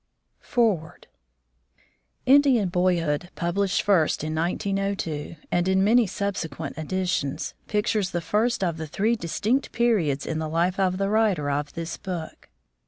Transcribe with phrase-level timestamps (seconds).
[0.39, 1.05] FOREWORD
[2.25, 8.63] "Indian Boyhood," published first in 1902 and in many subsequent editions, pic tures the first
[8.63, 12.49] of three distinct periods in the life of the writer of this book.